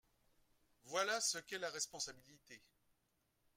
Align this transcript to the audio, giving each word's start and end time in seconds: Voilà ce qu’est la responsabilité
Voilà 0.85 1.21
ce 1.21 1.37
qu’est 1.37 1.59
la 1.59 1.69
responsabilité 1.69 2.59